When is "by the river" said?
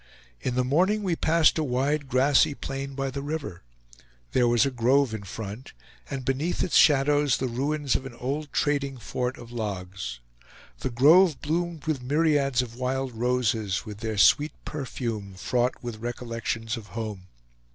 2.95-3.61